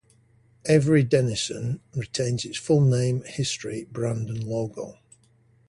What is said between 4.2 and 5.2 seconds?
and logo.